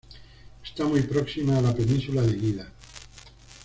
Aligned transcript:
Está 0.65 0.83
muy 0.85 1.01
próxima 1.03 1.59
a 1.59 1.61
la 1.61 1.75
península 1.75 2.23
de 2.23 2.33
Guida. 2.33 2.71